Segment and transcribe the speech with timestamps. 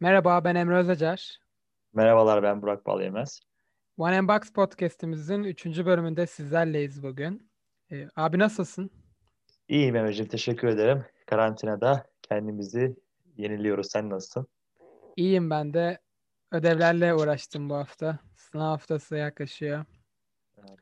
[0.00, 1.38] Merhaba ben Emre Özacar.
[1.94, 3.40] Merhabalar ben Burak Balyemez.
[3.98, 5.66] One and Box podcastimizin 3.
[5.66, 7.50] bölümünde sizlerleyiz bugün.
[7.92, 8.90] Ee, abi nasılsın?
[9.68, 11.04] İyiyim Emre'ciğim teşekkür ederim.
[11.26, 12.96] Karantinada kendimizi
[13.36, 13.90] yeniliyoruz.
[13.90, 14.46] Sen nasılsın?
[15.16, 15.98] İyiyim ben de.
[16.52, 18.18] Ödevlerle uğraştım bu hafta.
[18.36, 19.84] Sınav haftası yaklaşıyor.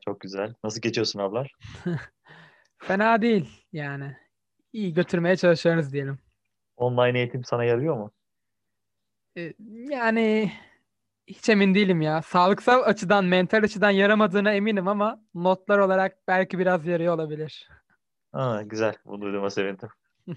[0.04, 0.54] Çok güzel.
[0.64, 1.54] Nasıl geçiyor sınavlar?
[2.78, 4.16] Fena değil yani.
[4.72, 6.18] İyi götürmeye çalışıyoruz diyelim.
[6.76, 8.10] Online eğitim sana yarıyor mu?
[9.36, 9.52] Ee,
[9.88, 10.52] yani
[11.26, 12.22] hiç emin değilim ya.
[12.22, 17.68] Sağlıksal açıdan, mental açıdan yaramadığına eminim ama notlar olarak belki biraz yarıyor olabilir.
[18.32, 18.94] Aa, güzel.
[19.04, 19.88] Bunu duyduğuma sevindim.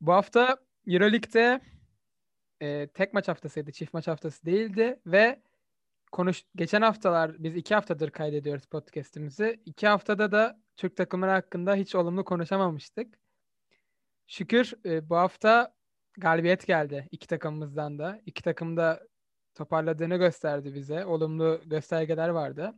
[0.00, 1.60] Bu hafta Euroleague'de
[2.60, 3.72] e, tek maç haftasıydı.
[3.72, 5.42] Çift maç haftası değildi ve
[6.12, 9.60] konuş geçen haftalar biz iki haftadır kaydediyoruz podcast'imizi.
[9.66, 13.18] İki haftada da Türk takımları hakkında hiç olumlu konuşamamıştık.
[14.26, 15.74] Şükür e, bu hafta
[16.18, 18.20] galibiyet geldi iki takımımızdan da.
[18.26, 19.00] İki takım da
[19.54, 21.06] toparladığını gösterdi bize.
[21.06, 22.74] Olumlu göstergeler vardı.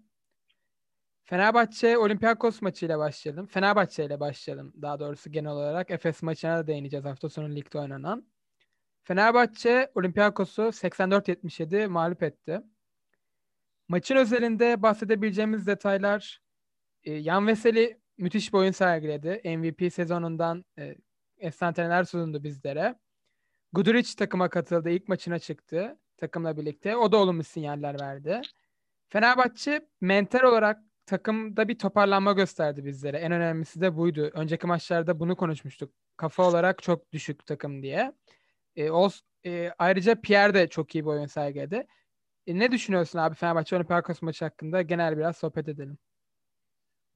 [1.24, 3.46] Fenerbahçe Olympiakos maçıyla başlayalım.
[3.46, 5.90] Fenerbahçe ile başlayalım daha doğrusu genel olarak.
[5.90, 8.26] Efes maçına da değineceğiz hafta sonu ligde oynanan.
[9.02, 12.60] Fenerbahçe Olympiakos'u 84-77 mağlup etti.
[13.88, 16.40] Maçın özelinde bahsedebileceğimiz detaylar
[17.04, 19.56] e, Yan Veseli müthiş bir oyun sergiledi.
[19.58, 20.94] MVP sezonundan e,
[21.38, 22.94] efsaneler sundu bizlere.
[23.74, 24.90] Guduric takıma katıldı.
[24.90, 26.96] ilk maçına çıktı takımla birlikte.
[26.96, 28.40] O da olumlu sinyaller verdi.
[29.08, 33.16] Fenerbahçe mental olarak takımda bir toparlanma gösterdi bizlere.
[33.18, 34.30] En önemlisi de buydu.
[34.34, 35.92] Önceki maçlarda bunu konuşmuştuk.
[36.16, 38.12] Kafa olarak çok düşük takım diye.
[38.76, 39.08] E, o,
[39.46, 41.86] e, ayrıca Pierre de çok iyi bir oyun sergiledi.
[42.46, 44.82] E, ne düşünüyorsun abi Fenerbahçe Olympiakos maçı hakkında?
[44.82, 45.98] Genel biraz sohbet edelim.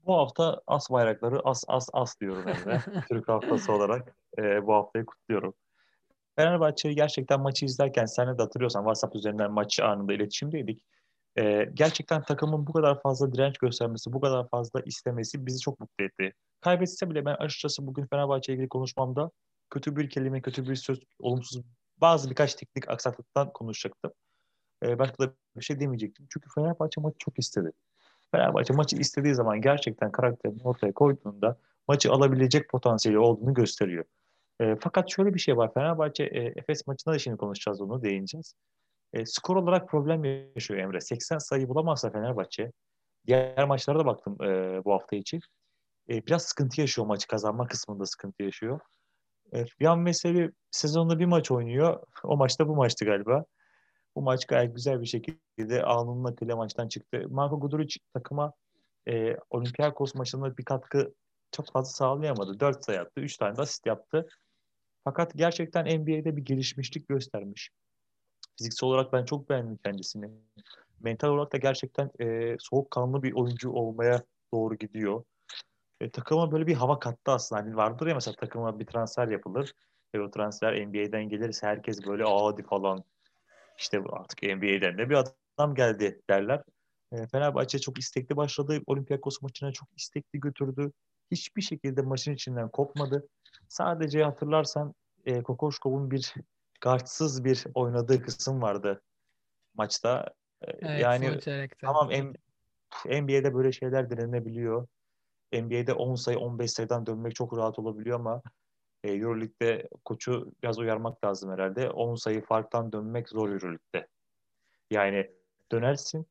[0.06, 2.80] Bu hafta as bayrakları as as as diyorum Emre.
[3.08, 5.54] Türk haftası olarak e, bu haftayı kutluyorum.
[6.38, 10.84] Fenerbahçe'yi gerçekten maçı izlerken sen de hatırlıyorsan WhatsApp üzerinden maçı anında iletişimdeydik.
[11.38, 16.04] Ee, gerçekten takımın bu kadar fazla direnç göstermesi, bu kadar fazla istemesi bizi çok mutlu
[16.04, 16.32] etti.
[16.60, 19.30] Kaybetse bile ben açıkçası bugün Fenerbahçe ile ilgili konuşmamda
[19.70, 21.62] kötü bir kelime, kötü bir söz, olumsuz
[21.96, 24.12] bazı birkaç teknik aksaklıktan konuşacaktım.
[24.84, 26.26] Ee, başka da bir şey demeyecektim.
[26.32, 27.70] Çünkü Fenerbahçe maçı çok istedi.
[28.30, 31.58] Fenerbahçe maçı istediği zaman gerçekten karakterini ortaya koyduğunda
[31.88, 34.04] maçı alabilecek potansiyeli olduğunu gösteriyor.
[34.60, 35.74] E, fakat şöyle bir şey var.
[35.74, 38.54] Fenerbahçe e, Efes maçında da şimdi konuşacağız onu değineceğiz.
[39.12, 41.00] E, skor olarak problem yaşıyor Emre.
[41.00, 42.72] 80 sayı bulamazsa Fenerbahçe
[43.26, 45.40] diğer maçlara da baktım e, bu hafta için.
[46.10, 48.80] E, biraz sıkıntı yaşıyor maçı kazanma kısmında sıkıntı yaşıyor.
[49.54, 52.02] E, Yan Meseli sezonda bir maç oynuyor.
[52.24, 53.44] O maçta bu maçtı galiba.
[54.16, 57.24] Bu maç gayet güzel bir şekilde anının akıyla maçtan çıktı.
[57.30, 58.52] Marco Guduric takıma
[59.08, 61.14] e, Olympiakos maçında bir katkı
[61.52, 62.60] çok fazla sağlayamadı.
[62.60, 64.28] 4 sayı attı, 3 tane de asist yaptı.
[65.08, 67.70] Fakat gerçekten NBA'de bir gelişmişlik göstermiş.
[68.58, 70.30] Fiziksel olarak ben çok beğendim kendisini.
[71.00, 74.22] Mental olarak da gerçekten e, soğukkanlı bir oyuncu olmaya
[74.54, 75.24] doğru gidiyor.
[76.00, 77.62] E, takıma böyle bir hava kattı aslında.
[77.62, 79.72] Hani vardır ya mesela takıma bir transfer yapılır.
[80.14, 83.04] Ve o transfer NBA'den gelirse herkes böyle adi falan
[83.78, 86.62] işte artık NBA'den de bir adam geldi derler.
[87.12, 88.82] E, Fenerbahçe çok istekli başladı.
[88.86, 90.92] Olympiakos maçına çok istekli götürdü.
[91.30, 93.28] Hiçbir şekilde maçın içinden kopmadı.
[93.68, 94.94] Sadece hatırlarsan
[95.26, 96.34] e, Kokoşkov'un bir
[96.80, 99.02] kartsız bir oynadığı kısım vardı
[99.74, 100.34] maçta.
[100.62, 101.38] E, evet, yani
[101.80, 102.10] tamam
[103.06, 104.86] NBA'de böyle şeyler denenebiliyor.
[105.52, 108.42] NBA'de 10 sayı 15 sayıdan dönmek çok rahat olabiliyor ama
[109.04, 111.90] e, Euroleague'de koçu biraz uyarmak lazım herhalde.
[111.90, 114.08] 10 sayı farktan dönmek zor Euroleague'de.
[114.90, 115.30] Yani
[115.72, 116.26] dönersin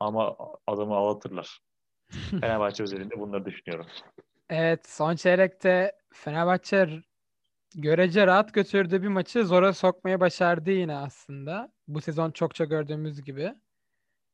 [0.00, 0.36] ama
[0.66, 1.60] adamı ağlatırlar.
[2.40, 3.86] Fenerbahçe üzerinde bunları düşünüyorum.
[4.50, 7.02] Evet son çeyrekte Fenerbahçe
[7.76, 11.72] görece rahat götürdüğü bir maçı zora sokmaya başardı yine aslında.
[11.88, 13.54] Bu sezon çokça gördüğümüz gibi.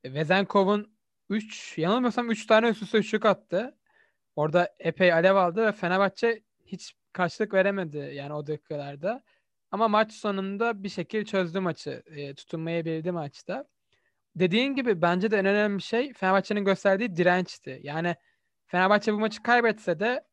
[0.04, 0.94] E, Vezenkov'un
[1.30, 3.76] 3 yanılmıyorsam 3 tane üst üste üçlük attı.
[4.36, 9.22] Orada epey alev aldı ve Fenerbahçe hiç karşılık veremedi yani o dakikalarda.
[9.70, 12.02] Ama maç sonunda bir şekilde çözdü maçı.
[12.06, 13.64] E, tutunmayı bildi maçta.
[14.36, 17.80] Dediğin gibi bence de en önemli şey Fenerbahçe'nin gösterdiği dirençti.
[17.82, 18.16] Yani
[18.66, 20.24] Fenerbahçe bu maçı kaybetse de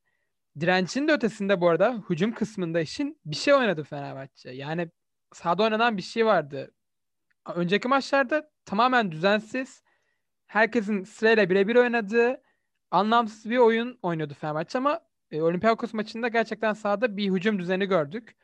[0.60, 4.50] direncin de ötesinde bu arada hücum kısmında işin bir şey oynadı Fenerbahçe.
[4.50, 4.90] Yani
[5.34, 6.72] sahada oynanan bir şey vardı.
[7.56, 9.84] Önceki maçlarda tamamen düzensiz.
[10.48, 12.42] Herkesin sırayla birebir oynadığı
[12.92, 15.02] anlamsız bir oyun oynuyordu Fenerbahçe ama
[15.32, 18.36] e, Olympiakos maçında gerçekten sahada bir hücum düzeni gördük.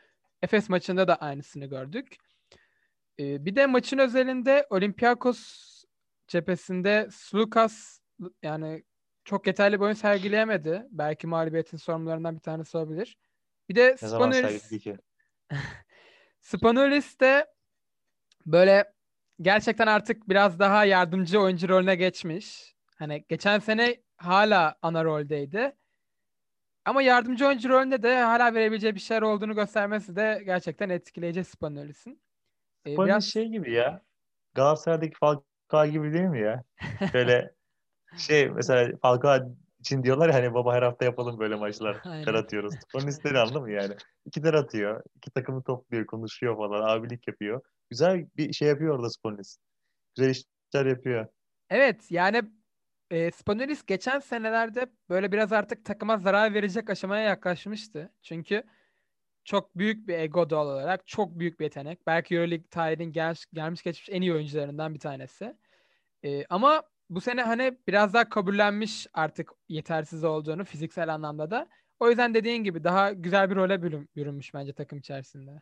[0.41, 2.17] Efes maçında da aynısını gördük.
[3.19, 5.63] E, bir de maçın özelinde Olympiakos
[6.27, 7.99] cephesinde Slukas
[8.43, 8.83] yani
[9.25, 10.87] çok yeterli bir oyun sergileyemedi.
[10.91, 13.17] Belki mağlubiyetin sorumlularından bir tanesi olabilir.
[13.69, 14.71] Bir de Spanulis.
[16.39, 17.47] Spanulis de
[18.45, 18.93] böyle
[19.41, 22.75] gerçekten artık biraz daha yardımcı oyuncu rolüne geçmiş.
[22.95, 25.75] Hani geçen sene hala ana roldeydi.
[26.85, 32.21] Ama yardımcı oyuncu rolünde de hala verebileceği bir şeyler olduğunu göstermesi de gerçekten etkileyici Spanulis'in.
[32.87, 34.01] Ee, biraz şey gibi ya.
[34.53, 36.63] Galatasaray'daki Falcao gibi değil mi ya?
[37.13, 37.53] Böyle
[38.17, 39.39] şey mesela Falcao
[39.79, 42.03] için diyorlar ya hani baba her hafta yapalım böyle maçlar.
[42.25, 42.75] ter atıyoruz.
[42.93, 43.95] Onun istediğini anladın mı yani?
[44.25, 45.03] İki ter atıyor.
[45.15, 46.97] iki takımı topluyor, konuşuyor falan.
[46.97, 47.61] Abilik yapıyor.
[47.89, 49.57] Güzel bir şey yapıyor orada Sponis.
[50.15, 51.27] Güzel işler yapıyor.
[51.69, 52.41] Evet yani
[53.11, 58.11] e, Spanulis geçen senelerde böyle biraz artık takıma zarar verecek aşamaya yaklaşmıştı.
[58.21, 58.63] Çünkü
[59.43, 61.07] çok büyük bir ego doğal olarak.
[61.07, 62.07] Çok büyük bir yetenek.
[62.07, 65.55] Belki Euroleague tarihinin gel gelmiş geçmiş en iyi oyuncularından bir tanesi.
[66.23, 66.83] E, ama
[67.15, 71.67] bu sene hani biraz daha kabullenmiş artık yetersiz olduğunu fiziksel anlamda da.
[71.99, 75.61] O yüzden dediğin gibi daha güzel bir role bürün, bürünmüş bence takım içerisinde.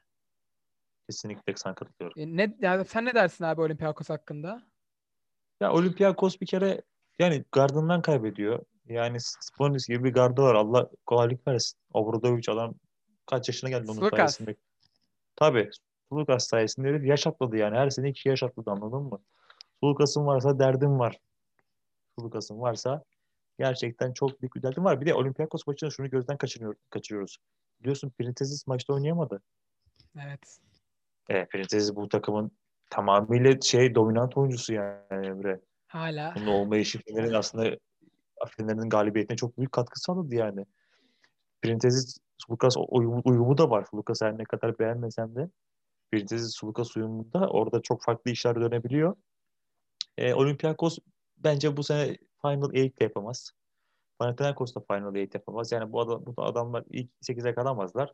[1.10, 2.22] Kesinlikle sana katılıyorum.
[2.22, 4.62] E, ne, yani sen ne dersin abi Olympiakos hakkında?
[5.60, 6.82] Ya Olympiakos bir kere
[7.20, 8.66] yani gardından kaybediyor.
[8.86, 10.56] Yani Sponis gibi bir gardı var.
[10.56, 11.80] Allah kolaylık versin.
[11.94, 12.74] Obradovic adam
[13.26, 14.18] kaç yaşına geldi onun Slukas.
[14.18, 14.56] sayesinde.
[15.36, 15.70] Tabii.
[16.10, 17.78] Sulukas sayesinde yaş atladı yani.
[17.78, 19.20] Her sene iki yaş atladı anladın mı?
[19.80, 21.20] Sulukas'ın varsa derdim var.
[22.22, 23.04] Sulukas'ın varsa
[23.60, 25.02] gerçekten çok büyük bir derdim var.
[25.02, 27.38] Bir de Olympiakos maçında şunu gözden kaçırıyor, kaçırıyoruz.
[27.82, 29.42] Biliyorsun Printezis maçta oynayamadı.
[30.20, 30.60] Evet.
[31.30, 32.52] Evet Printezis bu takımın
[32.90, 35.62] tamamıyla şey dominant oyuncusu yani Emre.
[35.88, 36.34] Hala.
[36.36, 37.78] Bunun olmayışı Fener'in aslında
[38.58, 40.66] Fener'in galibiyetine çok büyük katkı sağladı yani.
[41.62, 42.18] Printezis
[42.52, 43.86] Lucas uyumu, uyumu da var.
[43.96, 45.50] Lucas her ne kadar beğenmesem de
[46.12, 49.16] Printezis Lucas uyumunda orada çok farklı işler dönebiliyor.
[50.18, 50.98] E, Olympiakos
[51.44, 53.52] bence bu sene Final 8 de yapamaz.
[54.20, 55.72] Panathinaikos da Final 8 yapamaz.
[55.72, 58.14] Yani bu, adam, bu adamlar ilk 8'e kalamazlar.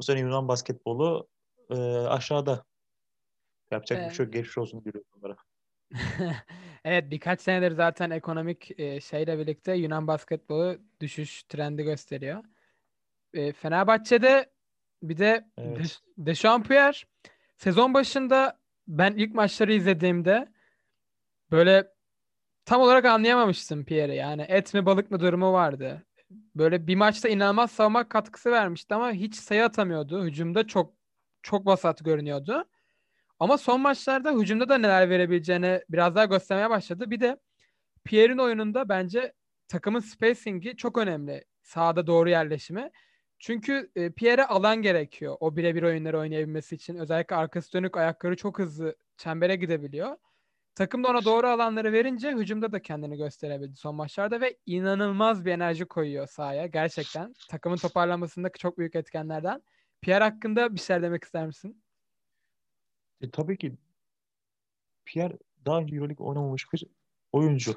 [0.00, 1.28] Bu sene Yunan basketbolu
[1.70, 2.64] e, aşağıda.
[3.70, 4.10] Yapacak evet.
[4.10, 4.32] bir şey yok.
[4.32, 5.36] Geçmiş olsun diyorum onlara.
[6.84, 12.44] evet birkaç senedir zaten ekonomik e, şeyle birlikte Yunan basketbolu düşüş trendi gösteriyor.
[13.34, 14.50] E, Fenerbahçe'de
[15.02, 16.00] bir de evet.
[16.18, 16.98] Dechampierre
[17.56, 20.52] sezon başında ben ilk maçları izlediğimde
[21.50, 21.91] böyle
[22.64, 24.16] tam olarak anlayamamıştım Pierre'i.
[24.16, 26.06] Yani et mi balık mı durumu vardı.
[26.56, 30.24] Böyle bir maçta inanılmaz savunma katkısı vermişti ama hiç sayı atamıyordu.
[30.24, 30.94] Hücumda çok
[31.42, 32.64] çok vasat görünüyordu.
[33.40, 37.10] Ama son maçlarda hücumda da neler verebileceğini biraz daha göstermeye başladı.
[37.10, 37.36] Bir de
[38.04, 39.32] Pierre'in oyununda bence
[39.68, 41.44] takımın spacing'i çok önemli.
[41.62, 42.90] Sahada doğru yerleşimi.
[43.38, 45.36] Çünkü e, Pierre'e alan gerekiyor.
[45.40, 46.96] O birebir oyunları oynayabilmesi için.
[46.96, 50.16] Özellikle arkası dönük ayakları çok hızlı çembere gidebiliyor.
[50.74, 55.52] Takım da ona doğru alanları verince hücumda da kendini gösterebildi son maçlarda ve inanılmaz bir
[55.52, 56.66] enerji koyuyor sahaya.
[56.66, 59.62] Gerçekten takımın toparlanmasındaki çok büyük etkenlerden.
[60.00, 61.82] Pierre hakkında bir şeyler demek ister misin?
[63.20, 63.76] E, tabii ki
[65.04, 66.84] Pierre daha önce Euroleague oynamamış bir
[67.32, 67.74] oyuncu.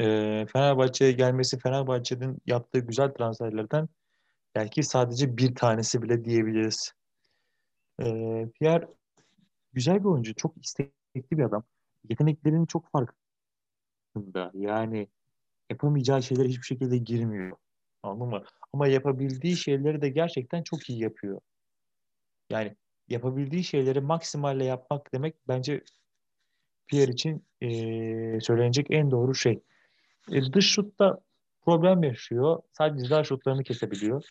[0.00, 0.06] E,
[0.52, 3.88] Fenerbahçe'ye gelmesi Fenerbahçe'nin yaptığı güzel transferlerden
[4.54, 6.92] belki sadece bir tanesi bile diyebiliriz.
[8.00, 8.06] E,
[8.60, 8.88] Pierre
[9.72, 10.34] güzel bir oyuncu.
[10.34, 11.64] Çok istekli bir adam.
[12.08, 14.50] Yeteneklerinin çok farkında.
[14.54, 15.08] Yani
[15.70, 17.56] yapamayacağı şeyler hiçbir şekilde girmiyor.
[18.02, 18.44] Anladın mı?
[18.72, 21.40] Ama yapabildiği şeyleri de gerçekten çok iyi yapıyor.
[22.50, 22.76] Yani
[23.08, 25.84] yapabildiği şeyleri maksimalle yapmak demek bence
[26.86, 27.68] Pierre için e,
[28.40, 29.62] söylenecek en doğru şey.
[30.32, 31.20] E, dış şutta
[31.64, 32.62] problem yaşıyor.
[32.72, 34.24] Sadece ceza şutlarını kesebiliyor.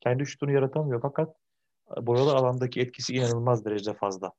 [0.00, 1.36] Kendi şutunu yaratamıyor fakat
[2.00, 4.32] boyalı alandaki etkisi inanılmaz derecede fazla.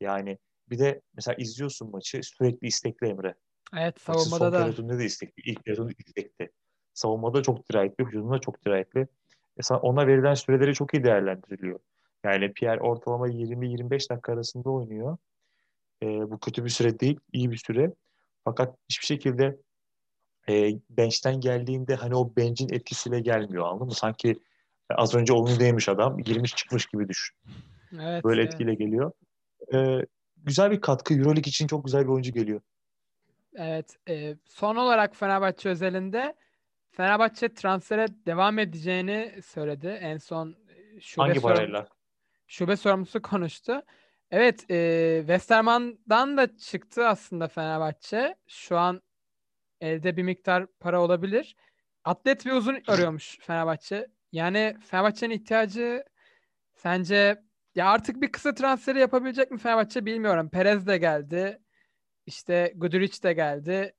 [0.00, 0.38] Yani
[0.70, 3.34] bir de mesela izliyorsun maçı sürekli istekli Emre.
[3.76, 4.72] Evet savunmada da.
[4.72, 5.42] Son da istekli.
[5.50, 6.50] İlk yarıda istekli.
[6.94, 9.08] Savunmada çok dirayetli, hücumda çok dirayetli.
[9.56, 11.78] Mesela ona verilen süreleri çok iyi değerlendiriliyor.
[12.24, 15.16] Yani Pierre ortalama 20-25 dakika arasında oynuyor.
[16.02, 17.92] E, bu kötü bir süre değil, iyi bir süre.
[18.44, 19.56] Fakat hiçbir şekilde
[20.48, 23.94] e, bench'ten geldiğinde hani o bench'in etkisiyle gelmiyor anladın mı?
[23.94, 24.36] Sanki
[24.90, 27.36] az önce onu demiş adam, girmiş çıkmış gibi düşün.
[28.00, 28.52] Evet, Böyle evet.
[28.52, 29.12] etkiyle geliyor.
[29.74, 30.06] E,
[30.44, 31.14] güzel bir katkı.
[31.14, 32.60] Euroleague için çok güzel bir oyuncu geliyor.
[33.54, 33.96] Evet.
[34.08, 36.34] E, son olarak Fenerbahçe özelinde
[36.90, 39.86] Fenerbahçe transfere devam edeceğini söyledi.
[39.86, 40.56] En son
[41.00, 41.88] şube Hangi parayla?
[42.46, 43.82] şube sorumlusu konuştu.
[44.30, 48.36] Evet, e, Westerman'dan da çıktı aslında Fenerbahçe.
[48.46, 49.02] Şu an
[49.80, 51.56] elde bir miktar para olabilir.
[52.04, 54.06] Atlet ve uzun arıyormuş Fenerbahçe.
[54.32, 56.04] Yani Fenerbahçe'nin ihtiyacı
[56.74, 57.42] sence
[57.78, 60.48] ya artık bir kısa transferi yapabilecek mi Fenerbahçe bilmiyorum.
[60.50, 61.58] Perez de geldi.
[62.26, 63.94] İşte Guduric de geldi.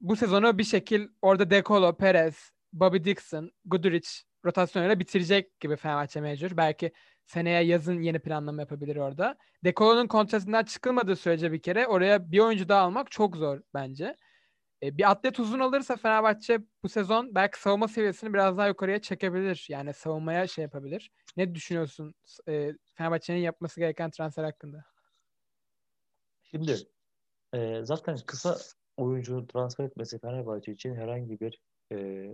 [0.00, 4.08] Bu sezonu bir şekil orada Dekolo, Perez, Bobby Dixon, Guduric
[4.44, 6.56] rotasyonuyla bitirecek gibi Fenerbahçe mecbur.
[6.56, 6.92] Belki
[7.26, 9.36] seneye yazın yeni planlama yapabilir orada.
[9.64, 14.16] Dekolo'nun kontratından çıkılmadığı sürece bir kere oraya bir oyuncu daha almak çok zor bence.
[14.84, 19.66] E, bir atlet uzun alırsa Fenerbahçe bu sezon belki savunma seviyesini biraz daha yukarıya çekebilir.
[19.70, 21.10] Yani savunmaya şey yapabilir.
[21.36, 22.14] Ne düşünüyorsun
[22.48, 24.84] e, Fenerbahçe'nin yapması gereken transfer hakkında?
[26.42, 26.76] Şimdi
[27.54, 28.56] e, zaten kısa
[28.96, 31.60] oyuncu transfer etmesi Fenerbahçe için herhangi bir
[31.92, 32.28] e,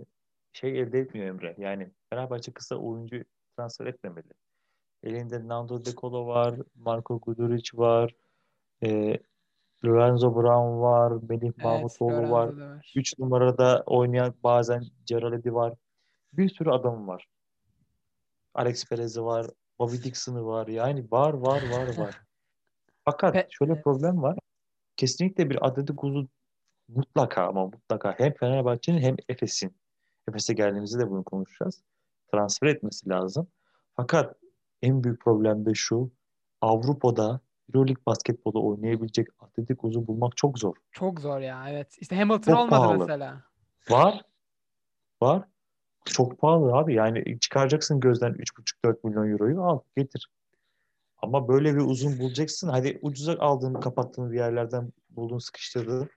[0.53, 1.55] şey elde etmiyor Emre.
[1.57, 3.23] Yani Fenerbahçe kısa oyuncu
[3.57, 4.33] transfer etmemeli.
[5.03, 8.15] Elinde Nando De Colo var, Marco Guduric var,
[8.83, 9.19] e,
[9.85, 12.47] Lorenzo Brown var, Melih evet, Mahmutoğlu var.
[12.47, 12.91] var.
[12.95, 15.73] 3 numarada oynayan bazen Geraldi var.
[16.33, 17.27] Bir sürü adam var.
[18.53, 19.47] Alex Perez'i var,
[19.79, 20.67] Bobby Dixon'ı var.
[20.67, 22.21] Yani var var var var.
[23.05, 23.83] Fakat şöyle evet.
[23.83, 24.37] problem var.
[24.97, 26.25] Kesinlikle bir Atletico
[26.87, 29.75] mutlaka ama mutlaka hem Fenerbahçe'nin hem Efes'in
[30.29, 31.83] Efes'e geldiğimizde de bunu konuşacağız.
[32.31, 33.47] Transfer etmesi lazım.
[33.95, 34.35] Fakat
[34.81, 36.11] en büyük problem de şu.
[36.61, 37.39] Avrupa'da
[37.73, 40.75] Euroleague basketbolu oynayabilecek Atletico'yu bulmak çok zor.
[40.91, 41.97] Çok zor ya evet.
[42.01, 42.97] İşte Hamilton çok olmadı pahalı.
[42.97, 43.43] mesela.
[43.89, 44.21] Var.
[45.21, 45.43] Var.
[46.05, 46.93] Çok pahalı abi.
[46.93, 50.29] Yani çıkaracaksın gözden 3,5-4 milyon euroyu al getir.
[51.17, 52.69] Ama böyle bir uzun bulacaksın.
[52.69, 56.09] Hadi ucuza aldığın, kapattığın bir yerlerden buldun, sıkıştırdın.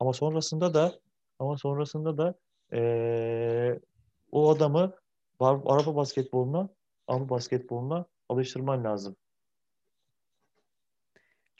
[0.00, 0.92] Ama sonrasında da
[1.38, 2.34] ama sonrasında da
[2.72, 3.80] ee,
[4.32, 4.94] o adamı
[5.40, 6.68] araba basketboluna,
[7.06, 9.16] Avrupa basketboluna alıştırman lazım.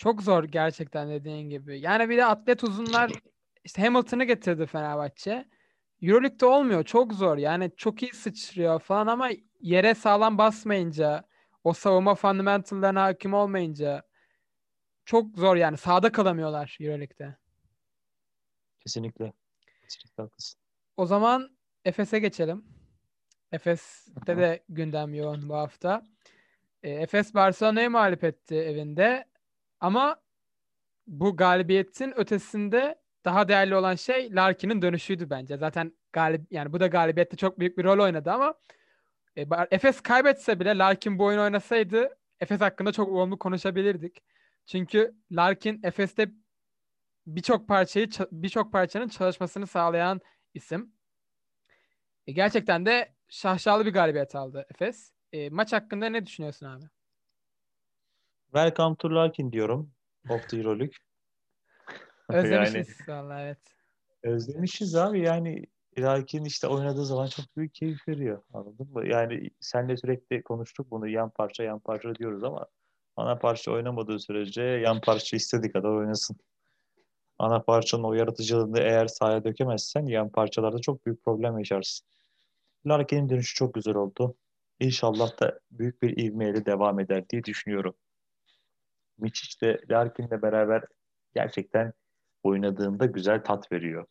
[0.03, 1.81] Çok zor gerçekten dediğin gibi.
[1.81, 3.13] Yani bir de atlet uzunlar
[3.65, 5.49] işte Hamilton'ı getirdi Fenerbahçe.
[6.03, 6.85] Euroleague'de olmuyor.
[6.85, 7.39] Çok zor.
[7.39, 9.31] Yani çok iyi sıçrıyor falan ama
[9.61, 11.25] yere sağlam basmayınca
[11.65, 14.03] o savunma fundamentallarına hakim olmayınca
[15.05, 15.77] çok zor yani.
[15.77, 17.37] Sağda kalamıyorlar Euroleague'de.
[18.81, 19.33] Kesinlikle.
[19.83, 20.61] Kesinlikle haklısın.
[20.97, 22.65] O zaman Efes'e geçelim.
[23.53, 26.03] Efes'te de gündem yoğun bu hafta.
[26.83, 29.32] E, Efes Barcelona'yı mağlup etti evinde.
[29.83, 30.23] Ama
[31.07, 35.57] bu galibiyetin ötesinde daha değerli olan şey Larkin'in dönüşüydü bence.
[35.57, 38.55] Zaten galip yani bu da galibiyette çok büyük bir rol oynadı ama
[39.37, 44.23] e, Efes kaybetse bile Larkin bu oyunu oynasaydı Efes hakkında çok olumlu konuşabilirdik.
[44.67, 46.31] Çünkü Larkin Efes'te
[47.27, 50.21] birçok parçayı birçok parçanın çalışmasını sağlayan
[50.55, 50.93] isim.
[52.27, 55.13] E, gerçekten de şaşalı bir galibiyet aldı Efes.
[55.33, 56.85] E, maç hakkında ne düşünüyorsun abi?
[58.55, 59.91] Welcome to Larkin diyorum.
[60.29, 60.95] Of the Euroleague.
[62.29, 63.59] Özlemişiz yani, evet.
[64.23, 65.67] Özlemişiz abi yani
[65.99, 68.43] Larkin işte oynadığı zaman çok büyük keyif veriyor.
[68.53, 69.09] Anladın mı?
[69.09, 72.67] Yani senle sürekli konuştuk bunu yan parça yan parça diyoruz ama
[73.17, 76.37] ana parça oynamadığı sürece yan parça istediği kadar oynasın.
[77.39, 82.07] Ana parçanın o yaratıcılığını eğer sahaya dökemezsen yan parçalarda çok büyük problem yaşarsın.
[82.87, 84.37] Larkin'in dönüşü çok güzel oldu.
[84.81, 87.95] İnşallah da büyük bir ivmeyle devam eder diye düşünüyorum.
[89.19, 90.85] Miçic de Larkin'le beraber
[91.35, 91.93] gerçekten
[92.43, 94.07] oynadığında güzel tat veriyor.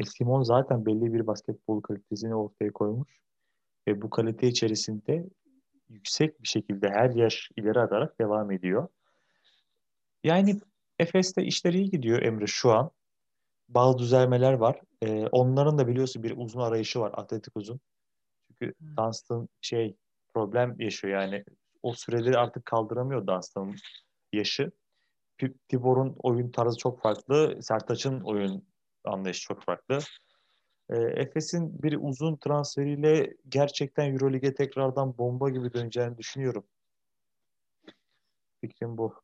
[0.00, 3.18] E Simon zaten belli bir basketbol kalitesini ortaya koymuş
[3.88, 5.24] ve bu kalite içerisinde
[5.88, 8.88] yüksek bir şekilde her yaş ileri atarak devam ediyor.
[10.24, 10.60] Yani
[10.98, 12.90] Efes'te işleri iyi gidiyor Emre şu an.
[13.68, 14.80] Bazı düzelmeler var.
[15.02, 17.12] Ee, onların da biliyorsun bir uzun arayışı var.
[17.14, 17.80] Atletik uzun.
[18.48, 18.74] Çünkü.
[18.96, 19.96] Dunstan şey
[20.34, 21.44] problem yaşıyor yani.
[21.82, 23.76] O süreleri artık kaldıramıyor Dunstan'ın
[24.34, 24.72] yaşı.
[25.68, 27.58] Tibor'un oyun tarzı çok farklı.
[27.62, 28.64] Sertaç'ın oyun
[29.04, 29.98] anlayışı çok farklı.
[30.90, 36.64] E, Efes'in bir uzun transferiyle gerçekten Euroleague'e tekrardan bomba gibi döneceğini düşünüyorum.
[38.60, 39.14] Fikrim bu.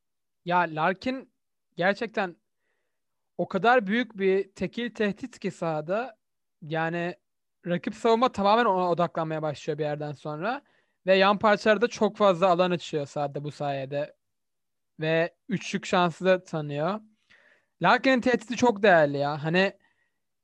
[0.44, 1.32] Ya Larkin
[1.76, 2.36] gerçekten
[3.38, 6.16] o kadar büyük bir tekil tehdit ki sahada
[6.62, 7.14] yani
[7.66, 10.62] rakip savunma tamamen ona odaklanmaya başlıyor bir yerden sonra
[11.06, 14.14] ve yan parçalarda çok fazla alan açıyor sahada bu sayede
[15.00, 17.00] ve üçlük şansı da tanıyor.
[17.82, 19.44] Larkin'in tehdidi çok değerli ya.
[19.44, 19.72] Hani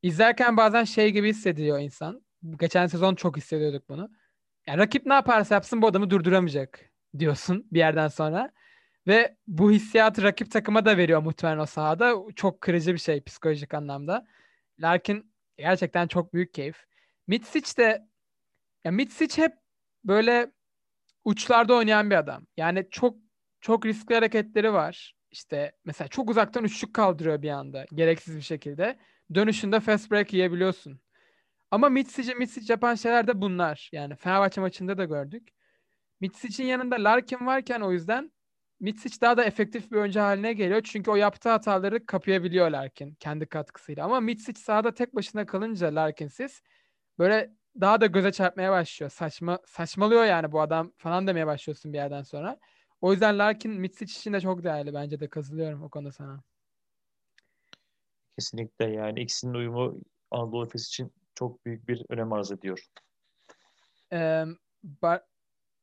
[0.02, 2.26] izlerken bazen şey gibi hissediyor insan.
[2.60, 4.10] Geçen sezon çok hissediyorduk bunu.
[4.66, 6.80] Yani rakip ne yaparsa yapsın bu adamı durduramayacak
[7.18, 8.52] diyorsun bir yerden sonra.
[9.06, 12.14] Ve bu hissiyatı rakip takıma da veriyor muhtemelen o sahada.
[12.36, 14.26] Çok kırıcı bir şey psikolojik anlamda.
[14.80, 16.86] Larkin gerçekten çok büyük keyif.
[17.26, 18.06] Mitsic de
[18.84, 19.52] ya Mitsic hep
[20.04, 20.52] böyle
[21.24, 22.46] uçlarda oynayan bir adam.
[22.56, 23.25] Yani çok
[23.66, 25.14] çok riskli hareketleri var.
[25.30, 28.98] İşte mesela çok uzaktan üçlük kaldırıyor bir anda gereksiz bir şekilde.
[29.34, 31.00] Dönüşünde fast break yiyebiliyorsun.
[31.70, 33.90] Ama Mitsic'e Mitsic yapan şeyler de bunlar.
[33.92, 35.48] Yani Fenerbahçe maçında da gördük.
[36.20, 38.32] Mitsic'in yanında Larkin varken o yüzden
[38.80, 40.80] Mitsic daha da efektif bir oyuncu haline geliyor.
[40.84, 44.04] Çünkü o yaptığı hataları kapayabiliyor Larkin kendi katkısıyla.
[44.04, 46.62] Ama Mitsic sahada tek başına kalınca Larkin'siz
[47.18, 49.10] böyle daha da göze çarpmaya başlıyor.
[49.10, 52.58] Saçma saçmalıyor yani bu adam falan demeye başlıyorsun bir yerden sonra.
[53.06, 56.40] O yüzden Larkin Mitsic için de çok değerli bence de katılıyorum o konuda sana.
[58.38, 62.86] Kesinlikle yani ikisinin uyumu Anadolu Efes için çok büyük bir önem arz ediyor.
[64.12, 64.44] Ee,
[64.82, 65.24] Bar-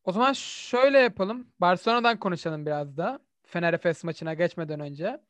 [0.03, 1.47] o zaman şöyle yapalım.
[1.59, 3.19] Barcelona'dan konuşalım biraz da.
[3.43, 5.21] Fener Efes maçına geçmeden önce.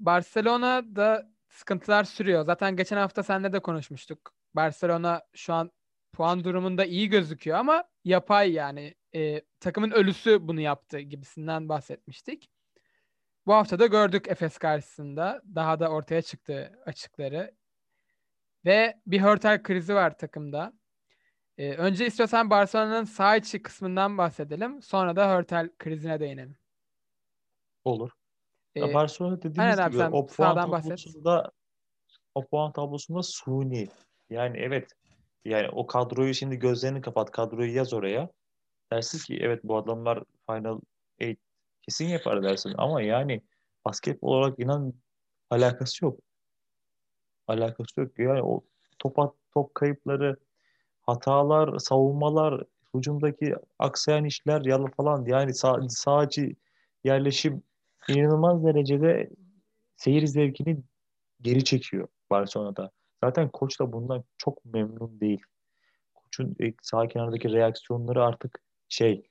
[0.00, 2.44] Barcelona'da sıkıntılar sürüyor.
[2.44, 4.34] Zaten geçen hafta seninle de konuşmuştuk.
[4.54, 5.70] Barcelona şu an
[6.12, 12.50] puan durumunda iyi gözüküyor ama yapay yani e, takımın ölüsü bunu yaptı gibisinden bahsetmiştik.
[13.46, 15.42] Bu hafta da gördük Efes karşısında.
[15.54, 17.54] Daha da ortaya çıktı açıkları.
[18.64, 20.72] Ve bir Hörtel krizi var takımda.
[21.58, 24.82] Ee, önce istiyorsan Barcelona'nın sağ içi kısmından bahsedelim.
[24.82, 26.56] Sonra da Hörtel krizine değinelim.
[27.84, 28.10] Olur.
[28.74, 30.90] Ya Ee, Barcelona dediğimiz abi, gibi o puan sağdan bahset.
[30.90, 31.52] tablosunda
[32.34, 33.88] o puan tablosunda suni.
[34.30, 34.90] Yani evet
[35.44, 38.30] yani o kadroyu şimdi gözlerini kapat kadroyu yaz oraya.
[38.92, 40.80] Dersin ki evet bu adamlar Final
[41.18, 41.36] 8
[41.82, 43.42] kesin yapar dersin ama yani
[43.84, 44.94] basketbol olarak inan
[45.50, 46.20] alakası yok.
[47.46, 48.18] Alakası yok.
[48.18, 48.64] Yani o
[48.98, 50.36] top at- top kayıpları,
[51.02, 56.54] hatalar, savunmalar, hücumdaki aksayan işler yalan falan yani sağ, sağcı
[57.04, 57.62] yerleşim
[58.08, 59.30] inanılmaz derecede
[59.96, 60.78] seyir zevkini
[61.40, 62.90] geri çekiyor Barcelona'da.
[63.24, 65.42] Zaten koç da bundan çok memnun değil.
[66.14, 69.22] Koçun sağ kenardaki reaksiyonları artık şey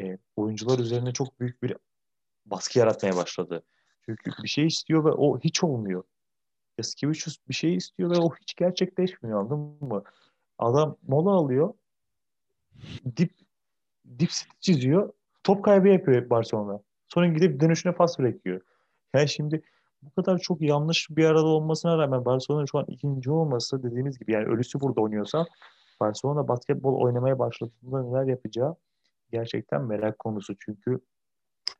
[0.00, 1.76] e, oyuncular üzerine çok büyük bir
[2.46, 3.62] baskı yaratmaya başladı.
[4.04, 6.04] Çünkü bir şey istiyor ve o hiç olmuyor.
[6.78, 10.02] Yaskevicius bir şey istiyor ve o hiç gerçekleşmiyor anladın mı?
[10.58, 11.74] Adam mola alıyor.
[13.16, 13.32] Dip
[14.18, 14.30] dip
[14.60, 15.12] çiziyor.
[15.44, 16.80] Top kaybı yapıyor Barcelona.
[17.08, 18.60] Sonra gidip dönüşüne pas bırakıyor.
[19.14, 19.62] Yani şimdi
[20.02, 24.32] bu kadar çok yanlış bir arada olmasına rağmen Barcelona şu an ikinci olması dediğimiz gibi
[24.32, 25.46] yani ölüsü burada oynuyorsa
[26.00, 28.76] Barcelona basketbol oynamaya başladığında neler yapacağı
[29.34, 30.54] gerçekten merak konusu.
[30.58, 31.00] Çünkü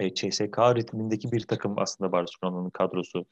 [0.01, 3.27] e, CSK ritmindeki bir takım aslında Barcelona'nın kadrosu.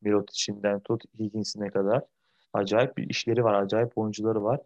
[0.00, 2.02] Mirotic'inden tut Higgins'ine kadar
[2.52, 4.60] acayip bir işleri var, acayip oyuncuları var.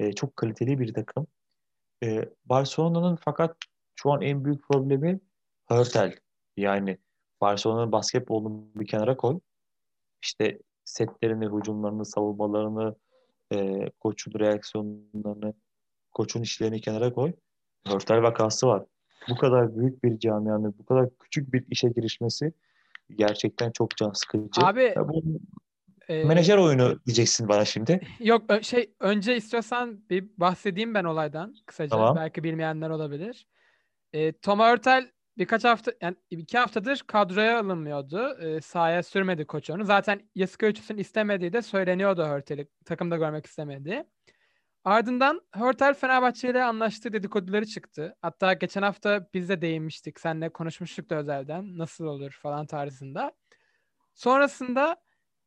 [0.00, 1.26] E, çok kaliteli bir takım.
[2.02, 3.56] E, Barcelona'nın fakat
[3.96, 5.20] şu an en büyük problemi
[5.66, 6.16] Hörtel.
[6.56, 6.98] Yani
[7.40, 9.40] Barcelona'nın basketbolunu bir kenara koy.
[10.22, 12.96] İşte setlerini, hücumlarını, savunmalarını,
[13.52, 15.54] e, koçun reaksiyonlarını,
[16.12, 17.32] koçun işlerini kenara koy.
[17.86, 18.82] Hörtel vakası var.
[19.28, 22.52] Bu kadar büyük bir camianın bu kadar küçük bir işe girişmesi
[23.16, 24.60] gerçekten çok can sıkıcı.
[24.60, 25.22] Abi Ya bu
[26.08, 28.00] e, menajer oyunu diyeceksin bana şimdi.
[28.20, 31.90] yok şey önce istiyorsan bir bahsedeyim ben olaydan kısaca.
[31.90, 32.16] Tamam.
[32.16, 33.46] Belki bilmeyenler olabilir.
[34.12, 38.38] E, Tom Hörtel birkaç hafta yani iki haftadır kadroya alınmıyordu.
[38.40, 39.84] E, sahaya sürmedi koç onu.
[39.84, 44.04] Zaten Yasikevicius'un istemediği de söyleniyordu Hörtel'i takımda görmek istemediği.
[44.84, 48.16] Ardından Hörtel Fenerbahçe ile anlaştığı dedikoduları çıktı.
[48.22, 50.20] Hatta geçen hafta biz de değinmiştik.
[50.20, 51.78] Seninle konuşmuştuk da özelden.
[51.78, 53.32] Nasıl olur falan tarzında.
[54.14, 54.96] Sonrasında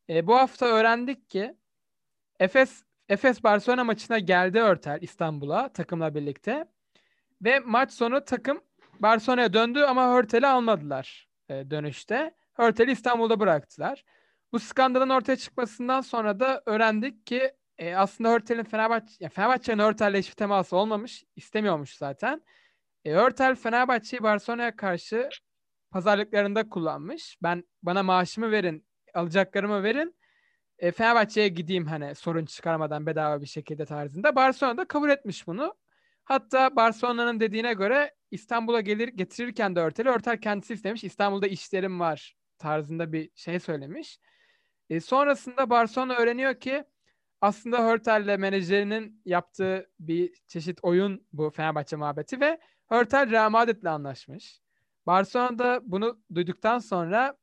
[0.10, 1.58] e, bu hafta öğrendik ki
[2.40, 6.66] Efes Efes Barcelona maçına geldi Hörtel İstanbul'a takımla birlikte.
[7.42, 8.62] Ve maç sonu takım
[9.00, 12.36] Barcelona'ya döndü ama Hörtel'i almadılar e, dönüşte.
[12.54, 14.06] Hörtel'i İstanbul'da bıraktılar.
[14.52, 20.18] Bu skandalın ortaya çıkmasından sonra da öğrendik ki e, aslında Hörtel'in Fenerbahçe, ya Fenerbahçe'nin Hörtel'le
[20.18, 21.24] hiçbir teması olmamış.
[21.36, 22.42] istemiyormuş zaten.
[23.06, 25.30] E, Hörtel Fenerbahçe'yi Barcelona'ya karşı
[25.92, 27.38] pazarlıklarında kullanmış.
[27.44, 30.16] Ben bana maaşımı verin, alacaklarımı verin.
[30.80, 34.36] E, Fenerbahçe'ye gideyim hani sorun çıkarmadan bedava bir şekilde tarzında.
[34.36, 35.76] Barcelona da kabul etmiş bunu.
[36.26, 41.04] Hatta Barcelona'nın dediğine göre İstanbul'a gelir getirirken de Örtel'i Örtel kendisi istemiş.
[41.04, 44.20] İstanbul'da işlerim var tarzında bir şey söylemiş.
[44.90, 46.84] E, sonrasında Barcelona öğreniyor ki
[47.46, 54.62] aslında Hörtel'le menajerinin yaptığı bir çeşit oyun bu Fenerbahçe muhabbeti ve Hörtel Real Madrid'le anlaşmış.
[55.08, 57.38] Barcelona da bunu duyduktan sonra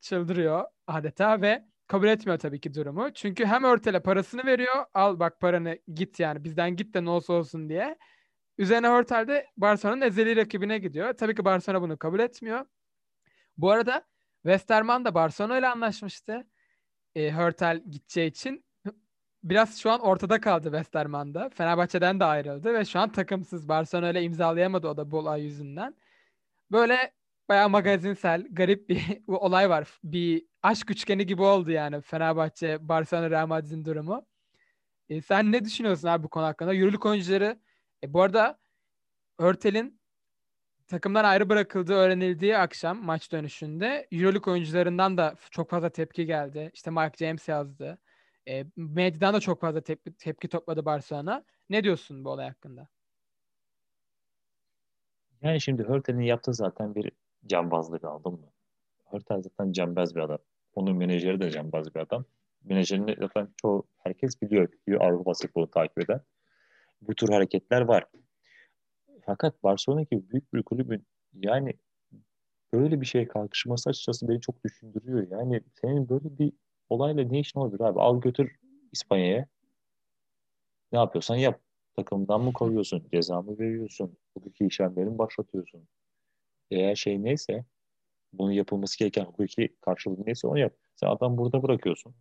[0.00, 3.12] çıldırıyor adeta ve kabul etmiyor tabii ki durumu.
[3.14, 4.84] Çünkü hem Hörtel'e parasını veriyor.
[4.94, 7.98] Al bak paranı git yani bizden git de ne olsa olsun diye.
[8.58, 11.12] Üzerine Hörtel de Barcelona'nın ezeli rakibine gidiyor.
[11.12, 12.66] Tabii ki Barcelona bunu kabul etmiyor.
[13.56, 14.06] Bu arada
[14.42, 16.46] Westerman da Barcelona ile anlaşmıştı.
[17.14, 18.67] E, Hörtel gideceği için.
[19.44, 21.48] Biraz şu an ortada kaldı Westerman'da.
[21.48, 23.68] Fenerbahçe'den de ayrıldı ve şu an takımsız.
[23.68, 25.94] Barcelona ile imzalayamadı o da bu olay yüzünden.
[26.72, 27.12] Böyle
[27.48, 29.88] bayağı magazinsel, garip bir olay var.
[30.04, 34.26] Bir aşk üçgeni gibi oldu yani Fenerbahçe, Barcelona, Real Madrid'in durumu.
[35.08, 36.74] E, sen ne düşünüyorsun abi bu konu hakkında?
[36.74, 37.58] Euroleague oyuncuları,
[38.04, 38.58] e, bu arada
[39.38, 40.00] Örtel'in
[40.86, 46.70] takımdan ayrı bırakıldığı öğrenildiği akşam maç dönüşünde Euroleague oyuncularından da çok fazla tepki geldi.
[46.74, 47.98] İşte Mike James yazdı.
[48.48, 51.44] E, medyadan da çok fazla tepki, tepki topladı Barcelona.
[51.70, 52.88] Ne diyorsun bu olay hakkında?
[55.42, 57.12] Yani şimdi Hörtel'in yaptığı zaten bir
[57.46, 58.52] cambazlık aldın mı?
[59.04, 60.38] Hörtel zaten cambaz bir adam.
[60.74, 62.24] Onun menajeri de cambaz bir adam.
[62.64, 64.72] Menajerini zaten çoğu herkes biliyor.
[64.72, 66.20] biliyor Avrupa basketbolu takip eden.
[67.00, 68.04] Bu tür hareketler var.
[69.26, 71.74] Fakat Barcelona gibi büyük bir kulübün yani
[72.72, 75.26] böyle bir şeye kalkışması açıkçası beni çok düşündürüyor.
[75.30, 76.52] Yani senin böyle bir
[76.90, 78.00] olayla ne işin olabilir abi?
[78.00, 78.56] Al götür
[78.92, 79.46] İspanya'ya.
[80.92, 81.60] Ne yapıyorsan yap.
[81.96, 83.08] Takımdan mı koyuyorsun?
[83.12, 84.16] Ceza mı veriyorsun?
[84.34, 85.88] Hukuki işlemleri mi başlatıyorsun?
[86.70, 87.64] Eğer şey neyse
[88.32, 90.72] bunun yapılması gereken hukuki karşılığı neyse onu yap.
[90.96, 92.14] Sen adam burada bırakıyorsun.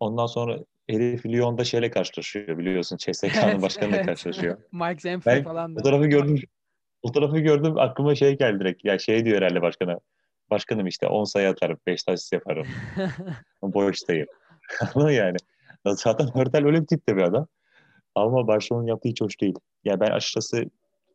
[0.00, 0.58] Ondan sonra
[0.90, 2.96] herif Lyon'da şeyle karşılaşıyor biliyorsun.
[2.96, 4.06] CSK'nın Evet, başkanıyla evet.
[4.06, 4.58] karşılaşıyor.
[4.72, 5.80] Mike Ben falan da.
[5.80, 6.40] fotoğrafı gördüm.
[7.06, 8.84] Fotoğrafı gördüm aklıma şey geldi direkt.
[8.84, 10.00] Ya şey diyor herhalde başkana.
[10.50, 12.66] Başkanım işte 10 sayı atarım, 5 asist yaparım.
[13.62, 14.26] Boştayım.
[14.94, 15.36] Anladın yani.
[15.86, 17.46] Zaten Hörtel öyle bir tipte bir adam.
[18.14, 19.54] Ama Barcelona'nın yaptığı hiç hoş değil.
[19.84, 20.64] Ya ben açıkçası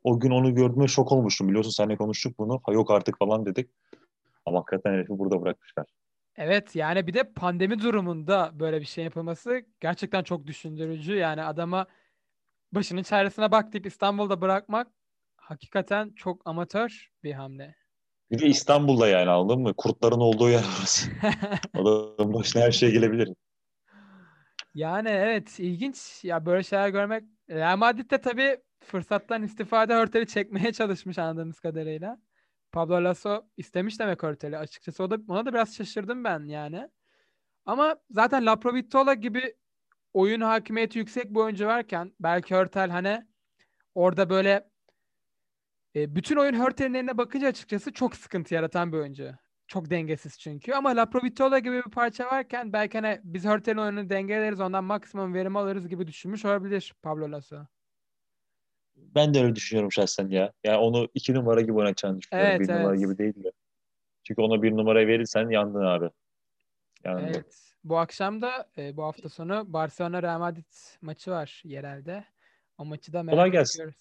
[0.04, 1.48] o gün onu gördüğümde şok olmuştum.
[1.48, 2.62] Biliyorsun seninle konuştuk bunu.
[2.64, 3.70] Ha yok artık falan dedik.
[4.46, 5.86] Ama hakikaten herifi burada bırakmışlar.
[6.36, 11.16] Evet yani bir de pandemi durumunda böyle bir şey yapılması gerçekten çok düşündürücü.
[11.16, 11.88] Yani adama
[12.72, 14.88] başının çaresine bak deyip İstanbul'da bırakmak
[15.38, 17.76] hakikaten çok amatör bir hamle.
[18.32, 19.74] Bir de İstanbul'da yani anladın mı?
[19.78, 21.10] Kurtların olduğu yer orası.
[21.74, 23.30] Adamın başına her şey gelebilir.
[24.74, 27.24] Yani evet ilginç ya böyle şeyler görmek.
[27.50, 32.18] Real Madrid de tabii fırsattan istifade Hörtel'i çekmeye çalışmış anladığımız kadarıyla.
[32.72, 34.58] Pablo Lasso istemiş demek Hörtel'i.
[34.58, 36.90] Açıkçası o da, ona da biraz şaşırdım ben yani.
[37.66, 39.56] Ama zaten La Provitola gibi
[40.14, 43.28] oyun hakimiyeti yüksek bir oyuncu varken belki Hörtel hani
[43.96, 44.71] orada böyle
[45.96, 49.32] e, bütün oyun Hörtel'in eline bakınca açıkçası çok sıkıntı yaratan bir oyuncu.
[49.68, 50.74] Çok dengesiz çünkü.
[50.74, 55.34] Ama La Provitola gibi bir parça varken belki hani biz Hörtel'in oyununu dengeleriz ondan maksimum
[55.34, 57.58] verim alırız gibi düşünmüş olabilir Pablo Lasso.
[58.96, 60.54] Ben de öyle düşünüyorum şahsen ya.
[60.64, 62.52] Yani onu iki numara gibi oynatacağını düşünüyorum.
[62.52, 63.00] Evet, bir numara evet.
[63.00, 63.52] gibi değil de.
[64.24, 66.10] Çünkü ona bir numarayı verirsen yandın abi.
[67.04, 67.24] Yandın.
[67.24, 67.76] Evet.
[67.84, 72.26] Bu akşam da e, bu hafta sonu Barcelona Real Madrid maçı var yerelde.
[72.78, 73.94] O maçı da merak Kolay gelsin.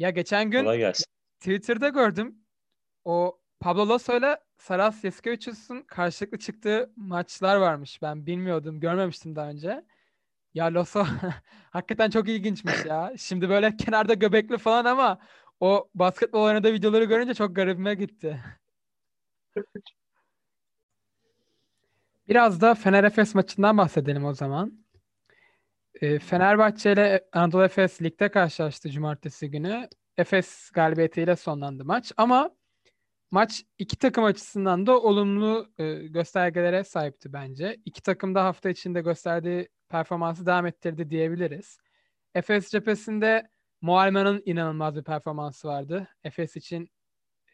[0.00, 1.04] Ya geçen gün Kolay gelsin.
[1.40, 2.38] Twitter'da gördüm.
[3.04, 8.02] O Pablo Lasso ile Saras Yasikevicius'un karşılıklı çıktığı maçlar varmış.
[8.02, 9.84] Ben bilmiyordum, görmemiştim daha önce.
[10.54, 11.04] Ya Lasso
[11.70, 13.12] hakikaten çok ilginçmiş ya.
[13.18, 15.18] Şimdi böyle kenarda göbekli falan ama
[15.60, 18.40] o basketbol oynadığı videoları görünce çok garibime gitti.
[22.28, 24.84] Biraz da Fener Efes maçından bahsedelim o zaman.
[26.00, 29.88] Ee, Fenerbahçe ile Anadolu Efes ligde karşılaştı cumartesi günü.
[30.16, 32.50] Efes galibiyetiyle sonlandı maç ama
[33.30, 37.76] maç iki takım açısından da olumlu e, göstergelere sahipti bence.
[37.84, 41.78] İki takım da hafta içinde gösterdiği performansı devam ettirdi diyebiliriz.
[42.34, 43.48] Efes cephesinde
[43.80, 46.08] Mualman'ın inanılmaz bir performansı vardı.
[46.24, 46.90] Efes için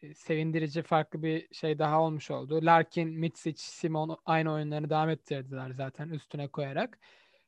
[0.02, 2.60] e, sevindirici farklı bir şey daha olmuş oldu.
[2.62, 6.98] Larkin, Mitsic, Simon aynı oyunlarını devam ettirdiler zaten üstüne koyarak.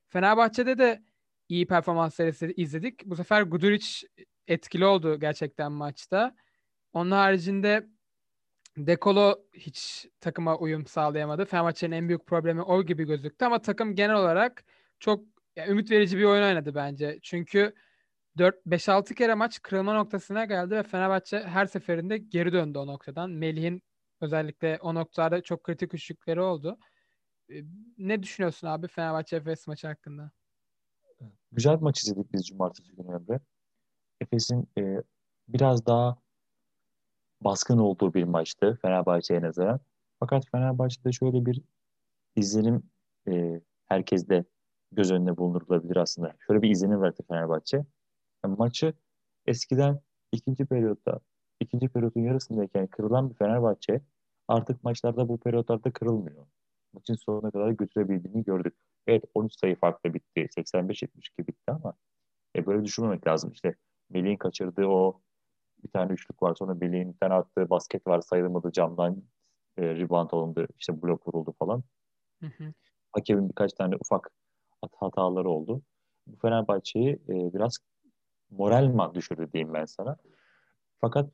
[0.09, 1.03] Fenerbahçe'de de
[1.49, 3.07] iyi performansları izle- izledik.
[3.07, 3.87] Bu sefer Guduric
[4.49, 6.35] etkili oldu gerçekten maçta.
[6.93, 7.87] Onun haricinde
[8.77, 11.45] Dekolo hiç takıma uyum sağlayamadı.
[11.45, 14.65] Fenerbahçe'nin en büyük problemi o gibi gözüktü ama takım genel olarak
[15.01, 15.25] çok
[15.57, 17.19] ya, ümit verici bir oyun oynadı bence.
[17.23, 17.75] Çünkü
[18.39, 23.31] 4 5-6 kere maç kırılma noktasına geldi ve Fenerbahçe her seferinde geri döndü o noktadan.
[23.31, 23.83] Melih'in
[24.21, 26.79] özellikle o noktada çok kritik üçlükleri oldu.
[27.51, 27.65] E,
[27.99, 30.31] Ne düşünüyorsun abi Fenerbahçe Efes maçı hakkında?
[31.53, 33.41] Güzel bir maç izledik biz cumartesi günü Emre.
[34.21, 35.03] Efes'in e,
[35.49, 36.19] biraz daha
[37.41, 39.81] baskın olduğu bir maçtı Fenerbahçe'ye nazaran.
[40.21, 41.63] Fakat Fenerbahçe'de şöyle bir
[42.37, 42.83] izlenim
[43.29, 44.45] e, herkeste
[44.93, 46.37] göz önüne bulundurulabilir aslında.
[46.47, 47.85] Şöyle bir izlenim verdi Fenerbahçe.
[48.45, 48.95] Yani maçı
[49.47, 50.01] eskiden
[50.33, 51.21] ikinci periyotta,
[51.61, 54.01] ikinci periyotun yarısındayken kırılan bir Fenerbahçe
[54.49, 56.47] artık maçlarda bu periyotlarda kırılmıyor.
[56.93, 58.75] Maçın sonuna kadar götürebildiğini gördük.
[59.07, 60.49] Evet 13 sayı farklı bitti.
[60.57, 61.95] 85-72 bitti ama
[62.57, 63.53] e, böyle düşünmemek lazım.
[63.53, 63.75] İşte
[64.11, 65.21] Melih'in kaçırdığı o
[65.85, 66.55] bir tane üçlük var.
[66.55, 69.23] Sonra Melih'in bir tane attığı basket var sayılmadı camdan
[69.77, 70.69] e, rebound alındı.
[70.79, 71.83] işte blok vuruldu falan.
[72.41, 72.73] Hı hı.
[73.13, 74.31] Hakemin birkaç tane ufak
[74.83, 75.83] hat- hataları oldu.
[76.27, 77.79] Bu Fenerbahçe'yi e, biraz
[78.51, 80.17] moralman düşürdü diyeyim ben sana.
[81.01, 81.31] Fakat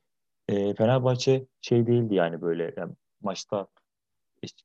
[0.48, 3.66] e, Fenerbahçe şey değildi yani böyle yani maçta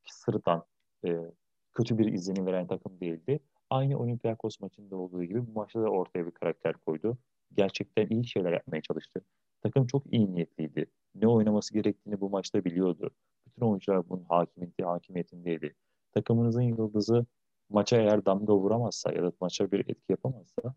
[0.06, 0.65] sırıtan
[1.05, 1.31] e,
[1.73, 3.39] kötü bir izlenim veren takım değildi.
[3.69, 7.17] Aynı Olympiakos maçında olduğu gibi bu maçta da ortaya bir karakter koydu.
[7.53, 9.21] Gerçekten iyi şeyler yapmaya çalıştı.
[9.62, 10.85] Takım çok iyi niyetliydi.
[11.15, 13.12] Ne oynaması gerektiğini bu maçta biliyordu.
[13.47, 15.75] Bütün oyuncular bunun hakimiyeti, hakimiyetindeydi.
[16.12, 17.25] Takımınızın yıldızı
[17.69, 20.75] maça eğer damga vuramazsa ya da maça bir etki yapamazsa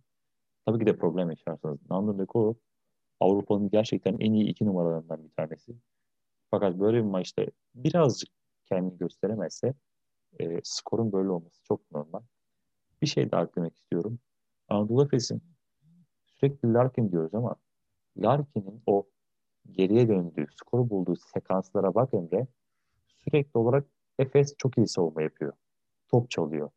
[0.66, 1.90] tabii ki de problem yaşarsınız.
[1.90, 2.56] Nando De Colo
[3.20, 5.72] Avrupa'nın gerçekten en iyi iki numaralarından bir tanesi.
[6.50, 8.30] Fakat böyle bir maçta birazcık
[8.66, 9.74] kendini gösteremezse
[10.44, 12.20] e, skorun böyle olması çok normal.
[13.02, 14.18] Bir şey daha eklemek istiyorum.
[14.68, 15.42] Anadolu Efes'in
[16.26, 17.56] sürekli Larkin diyoruz ama
[18.16, 19.06] Larkin'in o
[19.70, 22.46] geriye döndüğü, skoru bulduğu sekanslara bak Emre.
[23.24, 23.86] Sürekli olarak
[24.18, 25.52] Efes çok iyi savunma yapıyor.
[26.08, 26.70] Top çalıyor.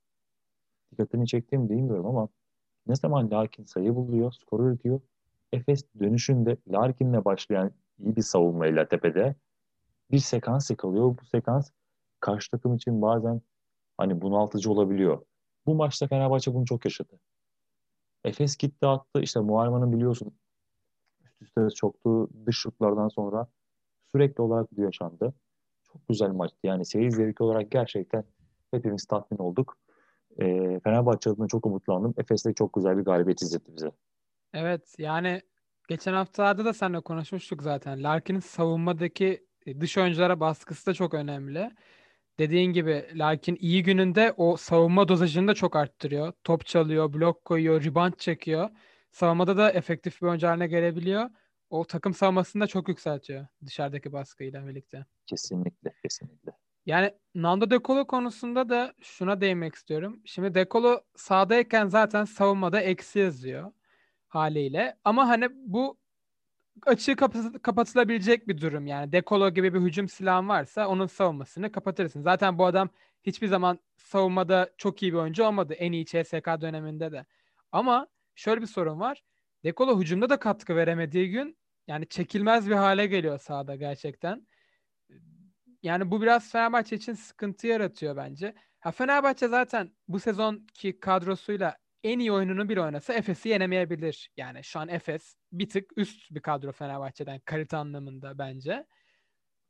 [0.92, 2.30] Dikkatini çektiğimi bilmiyorum ama
[2.88, 5.02] ne zaman Larkin sayı buluyor, skoru üretiyor.
[5.54, 9.36] Efes dönüşünde Larkin'le başlayan iyi bir savunmayla tepede
[10.12, 11.18] bir sekans yakalıyor.
[11.18, 11.72] Bu sekans
[12.20, 13.42] karşı takım için bazen
[13.98, 15.26] hani bunaltıcı olabiliyor.
[15.66, 17.20] Bu maçta Fenerbahçe bunu çok yaşadı.
[18.24, 19.22] Efes gitti attı.
[19.22, 20.36] İşte Muharman'ın biliyorsun
[21.42, 23.48] üst üste çoktu dış şutlardan sonra
[24.12, 25.34] sürekli olarak bu yaşandı.
[25.84, 26.58] Çok güzel maçtı.
[26.64, 28.24] Yani seyir zevki olarak gerçekten
[28.72, 29.78] hepimiz tatmin olduk.
[30.40, 30.46] E,
[30.80, 32.14] Fenerbahçe adına çok umutlandım.
[32.18, 33.92] Efes'te çok güzel bir galibiyet izletti bize.
[34.54, 35.42] Evet yani
[35.88, 38.04] geçen haftalarda da seninle konuşmuştuk zaten.
[38.04, 41.72] Larkin'in savunmadaki e, dış oyunculara baskısı da çok önemli.
[42.40, 46.34] Dediğin gibi Larkin iyi gününde o savunma dozajını da çok arttırıyor.
[46.44, 48.70] Top çalıyor, blok koyuyor, rebound çekiyor.
[49.12, 51.30] Savunmada da efektif bir oyuncu haline gelebiliyor.
[51.70, 55.06] O takım savunmasını da çok yükseltiyor dışarıdaki baskıyla birlikte.
[55.26, 56.52] Kesinlikle, kesinlikle.
[56.86, 60.22] Yani Nando De Colo konusunda da şuna değinmek istiyorum.
[60.26, 63.72] Şimdi De Colo sahadayken zaten savunmada eksi yazıyor
[64.28, 64.98] haliyle.
[65.04, 65.98] Ama hani bu
[66.86, 69.12] açığı kapat- kapatılabilecek bir durum yani.
[69.12, 72.22] Dekolo gibi bir hücum silahın varsa onun savunmasını kapatırsın.
[72.22, 72.90] Zaten bu adam
[73.24, 75.74] hiçbir zaman savunmada çok iyi bir oyuncu olmadı.
[75.74, 77.26] En iyi CSK döneminde de.
[77.72, 79.24] Ama şöyle bir sorun var.
[79.64, 81.58] Dekolo hücumda da katkı veremediği gün
[81.88, 84.48] yani çekilmez bir hale geliyor sahada gerçekten.
[85.84, 88.56] Yani bu biraz Fenerbahçe için sıkıntı yaratıyor bence.
[88.80, 94.32] Ha Fenerbahçe zaten bu sezonki kadrosuyla en iyi oyununu bir oynasa Efes'i yenemeyebilir.
[94.38, 98.86] Yani şu an Efes bir tık üst bir kadro Fenerbahçe'den kalite anlamında bence.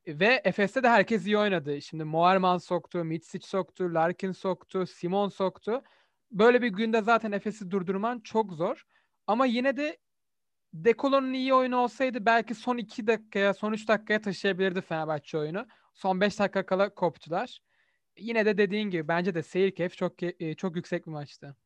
[0.06, 1.82] Ve Efes'te de herkes iyi oynadı.
[1.82, 5.82] Şimdi Moerman soktu, Mitsic soktu, Larkin soktu, Simon soktu.
[6.30, 8.82] Böyle bir günde zaten Efes'i durdurman çok zor.
[9.26, 9.98] Ama yine de
[10.74, 15.66] Dekolo'nun iyi oyunu olsaydı belki son 2 dakikaya, son 3 dakikaya taşıyabilirdi Fenerbahçe oyunu.
[15.94, 17.60] Son 5 dakika kala koptular.
[18.18, 20.12] Yine de dediğin gibi bence de seyir keyif çok
[20.56, 21.56] çok yüksek bir maçtı.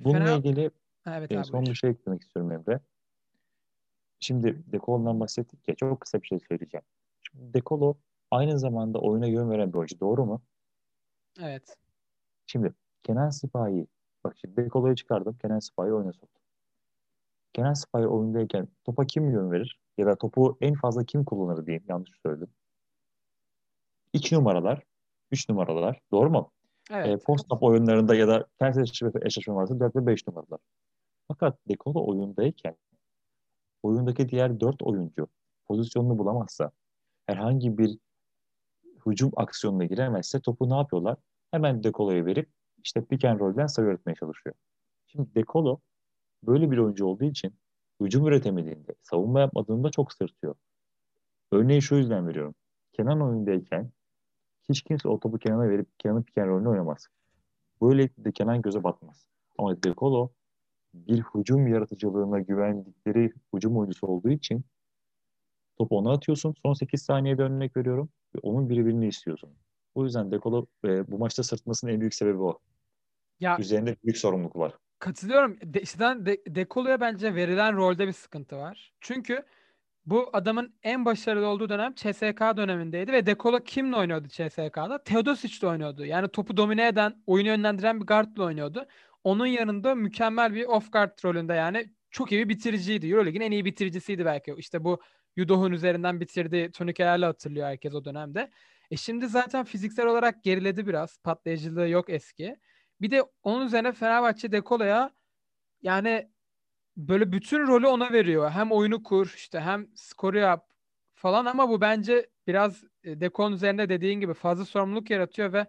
[0.00, 0.38] Bununla Fener...
[0.38, 0.70] ilgili
[1.06, 2.80] evet, e, abi, son bir şey eklemek istiyorum Emre.
[4.20, 6.84] Şimdi Dekolo'dan bahsettik ya çok kısa bir şey söyleyeceğim.
[7.22, 7.94] Şimdi Dekolo
[8.30, 10.42] aynı zamanda oyuna yön veren bir oyuncu doğru mu?
[11.40, 11.76] Evet.
[12.46, 13.86] Şimdi Kenan Sipahi
[14.24, 16.42] bak şimdi Dekolo'yu çıkardım Kenan Sipahi oyuna soktum.
[17.52, 19.80] Kenan Sipahi oyundayken topa kim yön verir?
[19.98, 22.48] Ya da topu en fazla kim kullanır diyeyim yanlış söyledim.
[24.12, 24.82] İki numaralar,
[25.30, 26.52] üç numaralar doğru mu?
[26.90, 27.06] Evet.
[27.06, 30.60] E, post-up oyunlarında ya da ters eşleşme, varsa 4 ve 5 numaralar.
[31.28, 32.76] Fakat Dekolo oyundayken
[33.82, 35.28] oyundaki diğer 4 oyuncu
[35.66, 36.70] pozisyonunu bulamazsa
[37.26, 37.98] herhangi bir
[39.06, 41.16] hücum aksiyonuna giremezse topu ne yapıyorlar?
[41.50, 42.48] Hemen Dekolo'ya verip
[42.84, 44.54] işte pick and roll'den sayı üretmeye çalışıyor.
[45.06, 45.80] Şimdi Dekolo
[46.42, 47.54] böyle bir oyuncu olduğu için
[48.00, 50.54] hücum üretemediğinde, savunma yapmadığında çok sırtıyor.
[51.52, 52.54] Örneği şu yüzden veriyorum.
[52.92, 53.90] Kenan oyundayken
[54.68, 57.08] hiç kimse o topu Kenan'a verip Kenan'ın piken rolünü oynamaz.
[57.82, 59.26] Böylelikle Kenan göze batmaz.
[59.58, 60.30] Ama De Colo
[60.94, 64.64] bir hücum yaratıcılığına güvendikleri hücum oyuncusu olduğu için
[65.78, 66.54] topu ona atıyorsun.
[66.62, 68.08] Son 8 saniyede örnek veriyorum.
[68.34, 69.50] Ve onun birbirini istiyorsun.
[69.94, 72.58] O yüzden De Colo e, bu maçta sırtmasının en büyük sebebi o.
[73.40, 74.72] Ya, Üzerinde büyük sorumluluk var.
[74.98, 75.56] Katılıyorum.
[75.64, 78.92] De, işte De, De Colo'ya bence verilen rolde bir sıkıntı var.
[79.00, 79.42] Çünkü
[80.06, 85.02] bu adamın en başarılı olduğu dönem CSK dönemindeydi ve Dekolo kimle oynuyordu CSK'da?
[85.04, 86.04] Teodosic'le oynuyordu.
[86.04, 88.86] Yani topu domine eden, oyunu yönlendiren bir guardla oynuyordu.
[89.24, 93.06] Onun yanında mükemmel bir off guard rolünde yani çok iyi bir bitiriciydi.
[93.06, 94.54] Euroleague'in en iyi bitiricisiydi belki.
[94.58, 95.00] İşte bu
[95.36, 98.50] Yudoh'un üzerinden bitirdiği turnikelerle hatırlıyor herkes o dönemde.
[98.90, 101.18] E şimdi zaten fiziksel olarak geriledi biraz.
[101.18, 102.56] Patlayıcılığı yok eski.
[103.00, 105.10] Bir de onun üzerine Fenerbahçe Dekolo'ya
[105.82, 106.28] yani
[106.96, 108.50] böyle bütün rolü ona veriyor.
[108.50, 110.70] Hem oyunu kur işte hem skoru yap
[111.14, 115.66] falan ama bu bence biraz e, Dekon üzerinde dediğin gibi fazla sorumluluk yaratıyor ve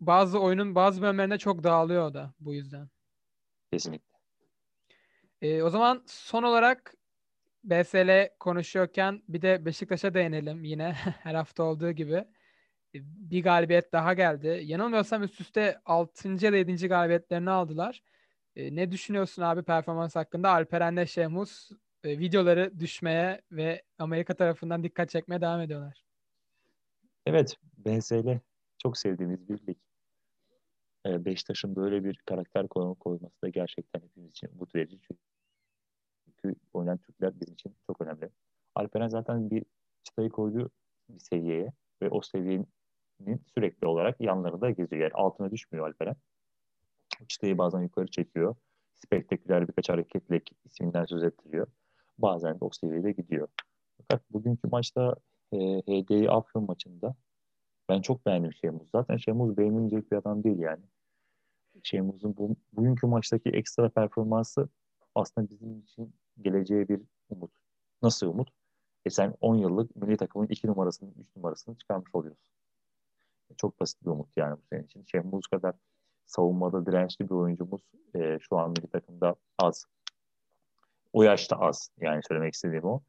[0.00, 2.88] bazı oyunun bazı bölümlerinde çok dağılıyor o da bu yüzden.
[3.72, 4.14] Kesinlikle.
[5.42, 6.94] Ee, o zaman son olarak
[7.64, 12.14] BSL konuşuyorken bir de Beşiktaş'a değinelim yine her hafta olduğu gibi.
[12.14, 14.60] E, bir galibiyet daha geldi.
[14.64, 16.28] Yanılmıyorsam üst üste 6.
[16.28, 16.88] ya da 7.
[16.88, 18.02] galibiyetlerini aldılar.
[18.56, 20.50] E, ne düşünüyorsun abi performans hakkında?
[20.50, 21.70] Alperen'le Şehmus
[22.04, 26.04] e, videoları düşmeye ve Amerika tarafından dikkat çekmeye devam ediyorlar.
[27.26, 28.38] Evet, BSL
[28.78, 29.76] çok sevdiğimiz bir lig.
[31.06, 34.98] Ee, Beşiktaş'ın böyle bir karakter konumu koyması da gerçekten hepimiz için umut verici.
[36.24, 38.30] Çünkü oynayan Türkler bizim için çok önemli.
[38.74, 39.64] Alperen zaten bir
[40.02, 40.70] çıtayı koydu
[41.08, 42.66] bir seviyeye ve o seviyenin
[43.54, 45.02] sürekli olarak yanlarında geziyor.
[45.02, 46.16] Yani altına düşmüyor Alperen.
[47.28, 48.56] Çıtayı bazen yukarı çekiyor.
[48.94, 51.66] Spektaküler birkaç hareketle isminden söz ettiriyor.
[52.18, 53.48] Bazen de o seviyede gidiyor.
[53.98, 55.14] Fakat bugünkü maçta
[55.52, 57.14] e, HDI Afyon maçında
[57.88, 58.90] ben çok beğendim Şemuz.
[58.90, 60.84] Zaten Şemuz beğenilecek bir adam değil yani.
[61.82, 64.68] Şemuz'un bu, bugünkü maçtaki ekstra performansı
[65.14, 67.50] aslında bizim için geleceğe bir umut.
[68.02, 68.48] Nasıl umut?
[69.04, 72.44] E sen 10 yıllık milli takımın 2 numarasını, 3 numarasını çıkarmış oluyorsun.
[73.56, 75.04] Çok basit bir umut yani bu senin için.
[75.04, 75.74] Şemuz kadar
[76.26, 77.82] savunmada dirençli bir oyuncumuz
[78.14, 79.86] e, şu an milli takımda az.
[81.12, 81.90] O yaşta az.
[82.00, 83.00] Yani söylemek istediğim o.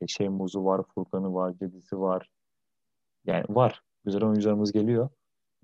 [0.00, 2.30] E, Şemuz'u var, Furkan'ı var, Cedis'i var.
[3.24, 3.82] Yani var.
[4.04, 5.08] Güzel oyuncularımız geliyor.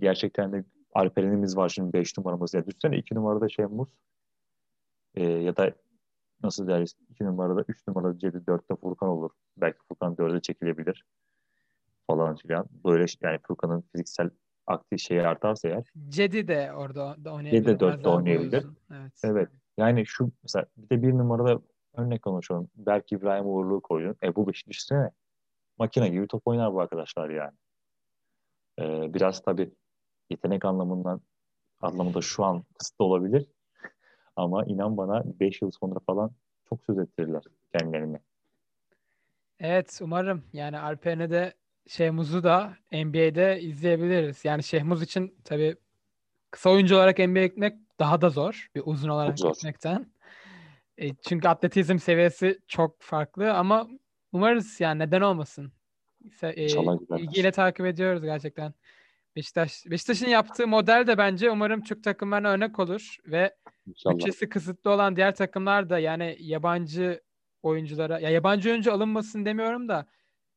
[0.01, 2.55] Gerçekten de Alperen'imiz var şimdi 5 numaramız.
[2.55, 3.89] Ya düşünsene 2 numarada Şemuz
[5.15, 5.73] e, ya da
[6.43, 9.31] nasıl deriz 2 numarada 3 numarada Cedi 4'te Furkan olur.
[9.57, 11.05] Belki Furkan 4'e çekilebilir
[12.07, 12.67] falan filan.
[12.85, 14.31] Böyle yani Furkan'ın fiziksel
[14.67, 15.85] aktif şeyi artarsa eğer.
[16.09, 17.65] Cedi de orada da oynayabilir.
[17.65, 18.67] Cedi de 4'te oynayabilir.
[18.91, 19.13] Evet.
[19.25, 19.49] evet.
[19.79, 21.61] Yani şu mesela bir de bir numarada
[21.97, 22.69] örnek konuşalım.
[22.77, 24.17] Belki İbrahim Uğurlu'yu koydun.
[24.23, 25.11] E bu beş düşünsene.
[25.79, 27.53] Makine gibi top oynar bu arkadaşlar yani.
[28.79, 29.73] Ee, biraz tabii
[30.31, 31.21] yetenek anlamından
[31.81, 33.47] anlamında şu an kısıtlı olabilir.
[34.37, 36.31] Ama inan bana 5 yıl sonra falan
[36.69, 37.43] çok söz ettirirler
[37.79, 38.19] kendilerini.
[39.61, 41.55] Evet umarım yani Alperen'e de
[41.87, 44.45] Şehmuz'u da NBA'de izleyebiliriz.
[44.45, 45.77] Yani Şehmuz için tabii
[46.51, 48.71] kısa oyuncu olarak NBA'ye gitmek daha da zor.
[48.75, 49.55] Bir uzun olarak zor.
[49.55, 50.13] gitmekten.
[50.99, 53.89] E, çünkü atletizm seviyesi çok farklı ama
[54.33, 55.73] umarız yani neden olmasın.
[56.43, 56.67] E,
[57.19, 58.75] ilgiyle takip ediyoruz gerçekten.
[59.37, 64.15] Beşiktaş Beşiktaş'ın yaptığı model de bence umarım Türk takımlarına örnek olur ve İnşallah.
[64.15, 67.21] bütçesi kısıtlı olan diğer takımlar da yani yabancı
[67.63, 70.07] oyunculara ya yabancı oyuncu alınmasın demiyorum da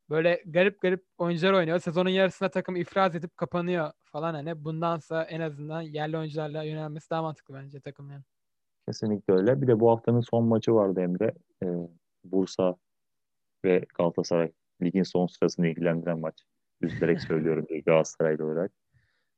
[0.10, 1.80] böyle garip garip oyuncular oynuyor.
[1.80, 4.64] Sezonun yarısında takım ifraz edip kapanıyor falan hani.
[4.64, 8.24] Bundansa en azından yerli oyuncularla yönelmesi daha mantıklı bence takımların.
[8.88, 9.62] Kesinlikle öyle.
[9.62, 11.34] Bir de bu haftanın son maçı vardı Emre.
[11.64, 11.68] Ee,
[12.24, 12.76] Bursa
[13.66, 14.52] ve Galatasaray
[14.84, 16.44] ligin son sırasını ilgilendiren maç.
[16.82, 18.72] Üzülerek söylüyorum Galatasaraylı olarak.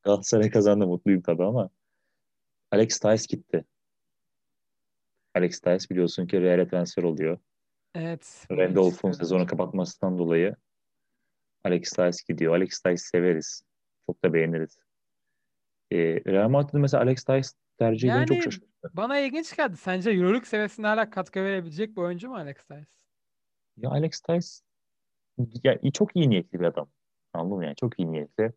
[0.03, 1.69] Galatasaray kazandı mutluyum tabii ama
[2.71, 3.65] Alex Tyes gitti.
[5.35, 7.37] Alex Tyes biliyorsun ki Real'e transfer oluyor.
[7.95, 8.47] Evet.
[8.51, 10.55] Randolph'un sezonu kapatmasından dolayı
[11.63, 12.55] Alex Tyes gidiyor.
[12.55, 13.61] Alex Tyes severiz.
[14.05, 14.77] Çok da beğeniriz.
[15.91, 18.67] Ee, Real Madrid'in mesela Alex Tyes tercihi Yani- çok şaşırttı.
[18.93, 19.77] Bana ilginç geldi.
[19.77, 22.87] Sence Euroleague seviyesinde hala katkı verebilecek bir oyuncu mu Alex Tyes?
[23.77, 24.61] Ya Alex Tyes
[25.63, 26.89] ya, çok iyi niyetli bir adam.
[27.33, 27.75] Anladın mı yani?
[27.75, 28.53] Çok iyi niyetli.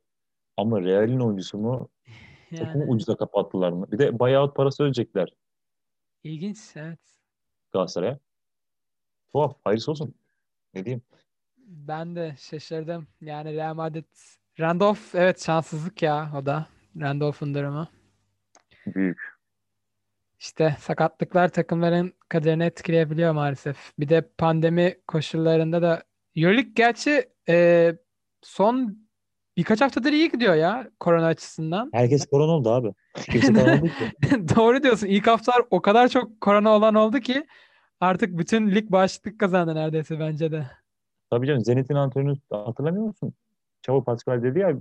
[0.56, 1.88] Ama Real'in oyuncusu mu
[2.58, 3.92] çok mu Yani ucuza kapattılar mı?
[3.92, 5.34] Bir de buyout parası ödeyecekler
[6.24, 6.98] ilginç evet.
[7.72, 8.18] Galatasaray'a.
[9.32, 9.56] Tuhaf.
[9.64, 10.14] Hayırlısı olsun.
[10.74, 11.02] Ne diyeyim?
[11.58, 13.06] Ben de şaşırdım.
[13.20, 14.04] Yani Real Madrid
[14.60, 16.66] Randolph evet şanssızlık ya o da.
[17.00, 17.88] Randolph'un durumu.
[18.86, 19.40] Büyük.
[20.38, 23.92] İşte sakatlıklar takımların kaderini etkileyebiliyor maalesef.
[23.98, 26.02] Bir de pandemi koşullarında da
[26.36, 27.94] Euroleague gerçi e,
[28.42, 28.98] son
[29.56, 31.90] birkaç haftadır iyi gidiyor ya korona açısından.
[31.92, 32.92] Herkes korona oldu abi.
[33.14, 34.56] Kimse korona oldu ki.
[34.56, 35.06] Doğru diyorsun.
[35.06, 37.46] İlk haftalar o kadar çok korona olan oldu ki
[38.00, 40.66] artık bütün lig bağışıklık kazandı neredeyse bence de.
[41.30, 43.34] Tabii canım Zenit'in antrenörü hatırlamıyor musun?
[43.82, 44.76] Çavo Pascal dedi ya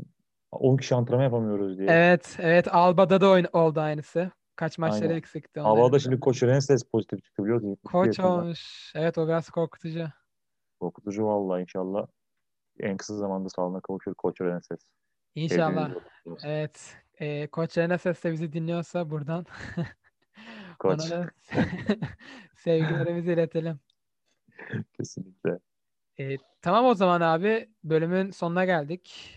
[0.52, 1.88] 10 kişi antrenman yapamıyoruz diye.
[1.92, 4.32] Evet, evet Alba'da da oyun- oldu aynısı.
[4.56, 5.16] Kaç maçları Aynen.
[5.18, 6.00] eksikti onların Havada da.
[6.00, 7.70] şimdi Koç Renses pozitif çıktı biliyor musun?
[7.70, 8.92] 72 Koç olmuş.
[8.96, 10.08] Evet o biraz korkutucu.
[10.80, 12.08] Korkutucu vallahi inşallah.
[12.80, 14.80] En kısa zamanda sağlığına kavuşur Koç Renses.
[15.36, 15.92] İnşallah.
[16.44, 16.98] Evet.
[17.20, 19.46] E, Koç Reneses de bizi dinliyorsa buradan
[20.80, 21.12] Koç.
[21.12, 21.30] ona da
[22.56, 23.80] sevgilerimizi iletelim.
[24.98, 25.60] Kesinlikle.
[26.20, 29.36] E, tamam o zaman abi bölümün sonuna geldik.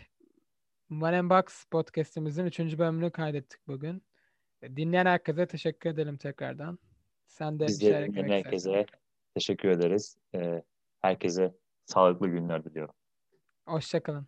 [0.90, 2.58] One and Box podcastimizin 3.
[2.78, 4.02] bölümünü kaydettik bugün.
[4.62, 6.78] E, Dinleyen herkese teşekkür edelim tekrardan.
[7.26, 8.28] Sen de Biz de dinleyen istersen.
[8.28, 8.86] herkese
[9.34, 10.16] teşekkür ederiz.
[10.34, 10.62] Ee,
[11.00, 11.54] herkese
[11.86, 12.94] sağlıklı günler diliyorum.
[13.66, 14.26] Hoşçakalın.